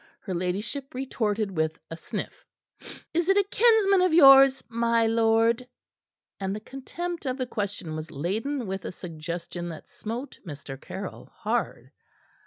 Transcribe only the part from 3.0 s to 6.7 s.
"Is it a kinsman of yours, my lord?" and the